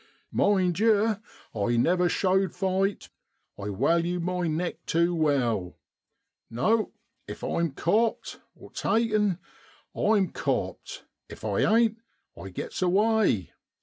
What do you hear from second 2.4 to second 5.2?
fight, I walue my neck tew